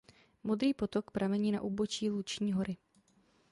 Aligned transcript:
Modrý 0.43 0.73
potok 0.73 1.11
pramení 1.11 1.51
na 1.51 1.61
úbočí 1.61 2.09
Luční 2.09 2.53
hory. 2.53 2.77